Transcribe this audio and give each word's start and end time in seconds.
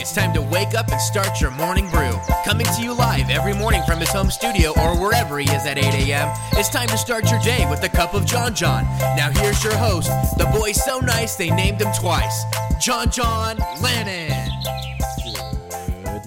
it's 0.00 0.12
time 0.12 0.32
to 0.32 0.40
wake 0.40 0.74
up 0.74 0.90
and 0.90 1.00
start 1.00 1.40
your 1.40 1.50
morning 1.50 1.88
brew. 1.90 2.12
Coming 2.44 2.66
to 2.66 2.82
you 2.82 2.94
live 2.94 3.28
every 3.28 3.52
morning 3.52 3.82
from 3.86 4.00
his 4.00 4.08
home 4.08 4.30
studio 4.30 4.70
or 4.80 4.98
wherever 4.98 5.38
he 5.38 5.48
is 5.50 5.66
at 5.66 5.76
8 5.76 5.84
a.m. 5.84 6.34
It's 6.52 6.70
time 6.70 6.88
to 6.88 6.96
start 6.96 7.30
your 7.30 7.40
day 7.40 7.68
with 7.68 7.82
a 7.82 7.88
cup 7.88 8.14
of 8.14 8.24
John 8.24 8.54
John. 8.54 8.84
Now 9.16 9.30
here's 9.30 9.62
your 9.62 9.76
host, 9.76 10.08
the 10.38 10.46
boy 10.46 10.72
so 10.72 11.00
nice 11.00 11.36
they 11.36 11.50
named 11.50 11.82
him 11.82 11.92
twice, 11.92 12.44
John 12.80 13.10
John 13.10 13.58
Lennon. 13.82 14.49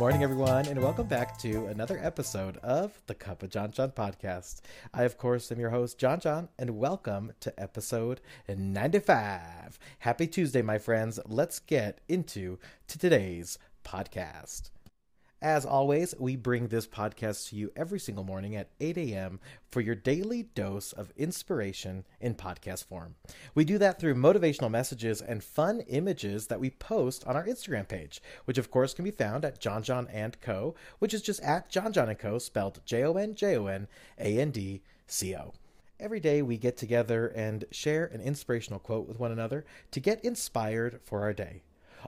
Morning, 0.00 0.22
everyone, 0.22 0.66
and 0.66 0.80
welcome 0.80 1.06
back 1.06 1.36
to 1.40 1.66
another 1.66 2.00
episode 2.02 2.56
of 2.62 3.02
the 3.06 3.14
Cup 3.14 3.42
of 3.42 3.50
John 3.50 3.70
John 3.70 3.90
podcast. 3.90 4.62
I, 4.94 5.02
of 5.02 5.18
course, 5.18 5.52
am 5.52 5.60
your 5.60 5.68
host, 5.68 5.98
John 5.98 6.20
John, 6.20 6.48
and 6.58 6.78
welcome 6.78 7.32
to 7.40 7.60
episode 7.60 8.22
95. 8.48 9.78
Happy 9.98 10.26
Tuesday, 10.26 10.62
my 10.62 10.78
friends. 10.78 11.20
Let's 11.26 11.58
get 11.58 12.00
into 12.08 12.58
to 12.88 12.98
today's 12.98 13.58
podcast. 13.84 14.70
As 15.42 15.64
always, 15.64 16.14
we 16.18 16.36
bring 16.36 16.68
this 16.68 16.86
podcast 16.86 17.48
to 17.48 17.56
you 17.56 17.72
every 17.74 17.98
single 17.98 18.24
morning 18.24 18.54
at 18.56 18.68
8 18.78 18.98
a.m. 18.98 19.40
for 19.70 19.80
your 19.80 19.94
daily 19.94 20.42
dose 20.42 20.92
of 20.92 21.14
inspiration 21.16 22.04
in 22.20 22.34
podcast 22.34 22.84
form. 22.84 23.14
We 23.54 23.64
do 23.64 23.78
that 23.78 23.98
through 23.98 24.16
motivational 24.16 24.70
messages 24.70 25.22
and 25.22 25.42
fun 25.42 25.80
images 25.88 26.48
that 26.48 26.60
we 26.60 26.68
post 26.68 27.26
on 27.26 27.36
our 27.36 27.46
Instagram 27.46 27.88
page, 27.88 28.20
which 28.44 28.58
of 28.58 28.70
course 28.70 28.92
can 28.92 29.02
be 29.02 29.10
found 29.10 29.46
at 29.46 29.60
John 29.60 29.82
John 29.82 30.08
and 30.12 30.38
Co., 30.42 30.74
which 30.98 31.14
is 31.14 31.22
just 31.22 31.40
at 31.40 31.70
John 31.70 31.94
John 31.94 32.10
and 32.10 32.18
Co., 32.18 32.38
spelled 32.38 32.82
J 32.84 33.04
O 33.04 33.14
N 33.14 33.34
J 33.34 33.56
O 33.56 33.66
N 33.66 33.88
A 34.18 34.38
N 34.38 34.50
D 34.50 34.82
C 35.06 35.34
O. 35.34 35.54
Every 35.98 36.20
day 36.20 36.42
we 36.42 36.58
get 36.58 36.76
together 36.76 37.28
and 37.28 37.64
share 37.70 38.04
an 38.04 38.20
inspirational 38.20 38.78
quote 38.78 39.08
with 39.08 39.18
one 39.18 39.32
another 39.32 39.64
to 39.92 40.00
get 40.00 40.22
inspired 40.22 41.00
for 41.02 41.22
our 41.22 41.32
day 41.32 41.62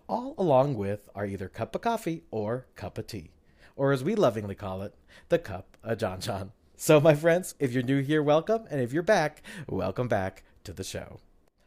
all 0.09 0.35
along 0.39 0.75
with 0.75 1.09
our 1.15 1.27
either 1.27 1.49
cup 1.49 1.75
of 1.75 1.83
coffee 1.83 2.25
or 2.31 2.67
cup 2.77 2.99
of 2.99 3.07
tea, 3.07 3.31
or 3.77 3.93
as 3.93 4.05
we 4.05 4.15
lovingly 4.15 4.55
call 4.55 4.83
it, 4.83 4.95
the 5.29 5.39
cup 5.39 5.77
of 5.83 5.99
John 5.99 6.21
John. 6.21 6.53
So, 6.77 7.01
my 7.01 7.15
friends, 7.15 7.55
if 7.59 7.73
you're 7.73 7.83
new 7.83 8.01
here, 8.03 8.23
welcome, 8.23 8.65
and 8.71 8.81
if 8.81 8.93
you're 8.93 9.03
back, 9.03 9.43
welcome 9.69 10.09
back 10.09 10.43
to 10.65 10.73
the 10.73 10.85
show. 10.85 11.21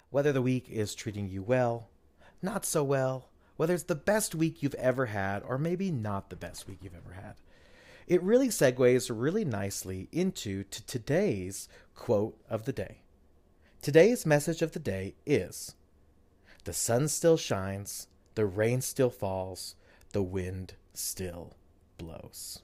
Whether 0.10 0.32
the 0.32 0.42
week 0.42 0.70
is 0.70 0.96
treating 0.96 1.30
you 1.30 1.42
well, 1.42 1.90
not 2.42 2.66
so 2.66 2.84
well, 2.84 3.30
whether 3.58 3.74
it's 3.74 3.84
the 3.84 3.96
best 3.96 4.36
week 4.36 4.62
you've 4.62 4.76
ever 4.76 5.08
had, 5.08 5.44
or 5.44 5.58
maybe 5.58 5.92
not 5.92 6.30
the 6.30 6.36
best 6.36 6.68
week 6.68 6.80
you've 6.82 6.96
ever 6.96 7.14
had, 7.14 7.36
it 8.08 8.22
really 8.22 8.50
segues 8.50 9.10
really 9.14 9.46
nicely 9.46 10.10
into 10.12 10.64
to 10.66 10.86
today's 10.86 11.68
quote 11.96 12.38
of 12.50 12.66
the 12.66 12.74
day. 12.74 13.00
Today's 13.82 14.26
message 14.26 14.62
of 14.62 14.74
the 14.74 14.80
day 14.80 15.16
is 15.26 15.76
The 16.66 16.74
sun 16.74 17.08
still 17.08 17.38
shines, 17.38 18.08
the 18.36 18.46
rain 18.46 18.82
still 18.82 19.10
falls, 19.10 19.76
the 20.12 20.24
wind 20.24 20.76
still 20.94 21.54
blows. 21.98 22.60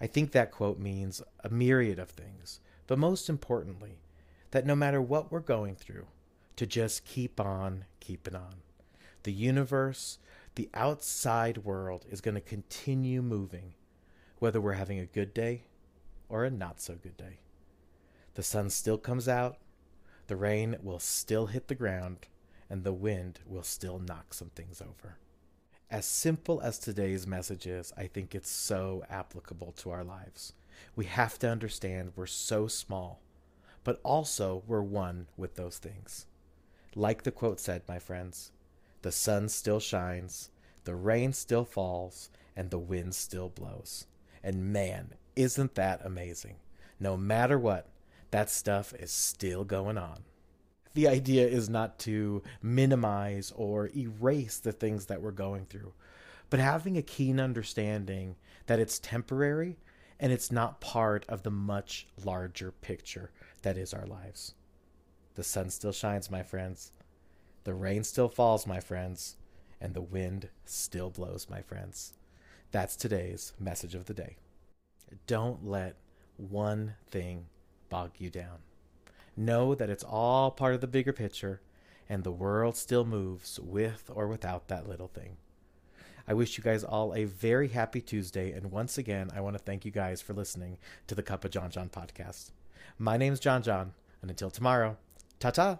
I 0.00 0.06
think 0.06 0.32
that 0.32 0.50
quote 0.50 0.78
means 0.78 1.22
a 1.44 1.48
myriad 1.48 1.98
of 1.98 2.10
things, 2.10 2.60
but 2.86 2.98
most 2.98 3.28
importantly, 3.28 3.98
that 4.50 4.66
no 4.66 4.74
matter 4.74 5.00
what 5.00 5.30
we're 5.30 5.40
going 5.40 5.76
through, 5.76 6.06
to 6.56 6.66
just 6.66 7.04
keep 7.04 7.40
on 7.40 7.84
keeping 8.00 8.34
on. 8.34 8.56
The 9.22 9.32
universe, 9.32 10.18
the 10.54 10.68
outside 10.74 11.58
world 11.58 12.04
is 12.10 12.20
going 12.20 12.34
to 12.34 12.40
continue 12.40 13.22
moving, 13.22 13.74
whether 14.38 14.60
we're 14.60 14.72
having 14.72 14.98
a 14.98 15.06
good 15.06 15.32
day 15.32 15.64
or 16.28 16.44
a 16.44 16.50
not 16.50 16.80
so 16.80 16.94
good 16.94 17.16
day. 17.16 17.38
The 18.34 18.42
sun 18.42 18.70
still 18.70 18.98
comes 18.98 19.28
out, 19.28 19.58
the 20.26 20.36
rain 20.36 20.76
will 20.82 20.98
still 20.98 21.46
hit 21.46 21.68
the 21.68 21.74
ground, 21.74 22.26
and 22.72 22.84
the 22.84 22.92
wind 22.92 23.38
will 23.46 23.62
still 23.62 23.98
knock 23.98 24.32
some 24.32 24.48
things 24.48 24.80
over. 24.80 25.18
As 25.90 26.06
simple 26.06 26.62
as 26.62 26.78
today's 26.78 27.26
message 27.26 27.66
is, 27.66 27.92
I 27.98 28.06
think 28.06 28.34
it's 28.34 28.50
so 28.50 29.04
applicable 29.10 29.72
to 29.72 29.90
our 29.90 30.02
lives. 30.02 30.54
We 30.96 31.04
have 31.04 31.38
to 31.40 31.50
understand 31.50 32.14
we're 32.16 32.24
so 32.24 32.68
small, 32.68 33.20
but 33.84 34.00
also 34.02 34.62
we're 34.66 34.80
one 34.80 35.26
with 35.36 35.56
those 35.56 35.76
things. 35.76 36.24
Like 36.94 37.24
the 37.24 37.30
quote 37.30 37.60
said, 37.60 37.82
my 37.86 37.98
friends, 37.98 38.52
the 39.02 39.12
sun 39.12 39.50
still 39.50 39.78
shines, 39.78 40.48
the 40.84 40.94
rain 40.94 41.34
still 41.34 41.66
falls, 41.66 42.30
and 42.56 42.70
the 42.70 42.78
wind 42.78 43.14
still 43.14 43.50
blows. 43.50 44.06
And 44.42 44.72
man, 44.72 45.12
isn't 45.36 45.74
that 45.74 46.00
amazing? 46.06 46.56
No 46.98 47.18
matter 47.18 47.58
what, 47.58 47.88
that 48.30 48.48
stuff 48.48 48.94
is 48.94 49.12
still 49.12 49.64
going 49.64 49.98
on 49.98 50.24
the 50.94 51.08
idea 51.08 51.46
is 51.46 51.68
not 51.68 51.98
to 52.00 52.42
minimize 52.62 53.52
or 53.56 53.90
erase 53.96 54.58
the 54.58 54.72
things 54.72 55.06
that 55.06 55.22
we're 55.22 55.30
going 55.30 55.66
through, 55.66 55.92
but 56.50 56.60
having 56.60 56.96
a 56.96 57.02
keen 57.02 57.40
understanding 57.40 58.36
that 58.66 58.78
it's 58.78 58.98
temporary 58.98 59.78
and 60.20 60.32
it's 60.32 60.52
not 60.52 60.80
part 60.80 61.24
of 61.28 61.42
the 61.42 61.50
much 61.50 62.06
larger 62.24 62.70
picture 62.70 63.30
that 63.62 63.76
is 63.76 63.92
our 63.92 64.06
lives. 64.06 64.54
The 65.34 65.42
sun 65.42 65.70
still 65.70 65.92
shines, 65.92 66.30
my 66.30 66.42
friends. 66.42 66.92
The 67.64 67.74
rain 67.74 68.04
still 68.04 68.28
falls, 68.28 68.66
my 68.66 68.80
friends. 68.80 69.36
And 69.80 69.94
the 69.94 70.02
wind 70.02 70.48
still 70.64 71.10
blows, 71.10 71.48
my 71.50 71.60
friends. 71.60 72.12
That's 72.70 72.96
today's 72.96 73.52
message 73.58 73.94
of 73.94 74.04
the 74.04 74.14
day. 74.14 74.36
Don't 75.26 75.66
let 75.66 75.96
one 76.36 76.94
thing 77.10 77.46
bog 77.88 78.12
you 78.18 78.30
down. 78.30 78.58
Know 79.36 79.74
that 79.74 79.90
it's 79.90 80.04
all 80.04 80.50
part 80.50 80.74
of 80.74 80.80
the 80.80 80.86
bigger 80.86 81.12
picture, 81.12 81.60
and 82.08 82.22
the 82.22 82.30
world 82.30 82.76
still 82.76 83.04
moves 83.04 83.58
with 83.58 84.10
or 84.12 84.28
without 84.28 84.68
that 84.68 84.88
little 84.88 85.08
thing. 85.08 85.36
I 86.28 86.34
wish 86.34 86.56
you 86.56 86.62
guys 86.64 86.84
all 86.84 87.14
a 87.14 87.24
very 87.24 87.68
happy 87.68 88.00
Tuesday, 88.00 88.52
and 88.52 88.70
once 88.70 88.98
again, 88.98 89.30
I 89.34 89.40
want 89.40 89.56
to 89.56 89.62
thank 89.62 89.84
you 89.84 89.90
guys 89.90 90.20
for 90.20 90.34
listening 90.34 90.78
to 91.06 91.14
the 91.14 91.22
Cup 91.22 91.44
of 91.44 91.50
John 91.50 91.70
John 91.70 91.88
podcast. 91.88 92.50
My 92.98 93.16
name's 93.16 93.40
John 93.40 93.62
John, 93.62 93.92
and 94.20 94.30
until 94.30 94.50
tomorrow, 94.50 94.98
ta 95.40 95.50
ta! 95.50 95.78